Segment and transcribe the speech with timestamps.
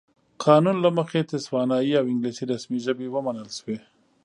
[0.45, 3.77] قانون له مخې تسوانایي او انګلیسي رسمي ژبې ومنل شوې.